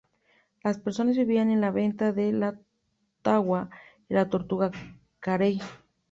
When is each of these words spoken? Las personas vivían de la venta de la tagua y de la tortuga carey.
Las 0.63 0.79
personas 0.79 1.15
vivían 1.15 1.49
de 1.49 1.57
la 1.57 1.69
venta 1.69 2.11
de 2.11 2.31
la 2.33 2.59
tagua 3.21 3.69
y 4.09 4.15
de 4.15 4.15
la 4.15 4.29
tortuga 4.31 4.71
carey. 5.19 5.61